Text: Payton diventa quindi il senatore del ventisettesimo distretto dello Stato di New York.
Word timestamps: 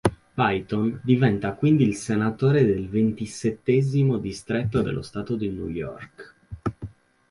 Payton 0.35 1.01
diventa 1.03 1.53
quindi 1.53 1.83
il 1.85 1.93
senatore 1.95 2.65
del 2.65 2.89
ventisettesimo 2.89 4.17
distretto 4.17 4.81
dello 4.81 5.03
Stato 5.03 5.35
di 5.35 5.47
New 5.49 5.67
York. 5.69 6.33